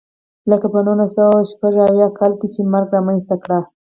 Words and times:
لکه 0.49 0.67
په 0.73 0.79
نولس 0.85 1.11
سوه 1.17 1.39
شپږ 1.51 1.73
اویا 1.87 2.07
کال 2.17 2.31
کې 2.39 2.47
چې 2.53 2.61
مرګ 2.73 2.87
رامنځته 2.95 3.35
کړه. 3.43 3.59